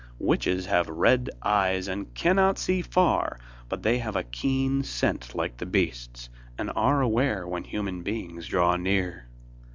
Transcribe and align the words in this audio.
Witches 0.17 0.65
have 0.65 0.87
red 0.89 1.29
eyes, 1.43 1.87
and 1.87 2.11
cannot 2.15 2.57
see 2.57 2.81
far, 2.81 3.37
but 3.69 3.83
they 3.83 3.99
have 3.99 4.15
a 4.15 4.23
keen 4.23 4.81
scent 4.83 5.35
like 5.35 5.57
the 5.57 5.65
beasts, 5.67 6.27
and 6.57 6.71
are 6.75 7.01
aware 7.01 7.47
when 7.47 7.63
human 7.65 8.01
beings 8.01 8.47
draw 8.47 8.77
near. 8.77 9.27